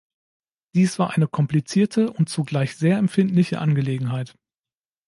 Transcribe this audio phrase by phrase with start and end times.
[0.73, 4.35] Dies war eine komplizierte und zugleich sehr empflindliche Angelegenheit.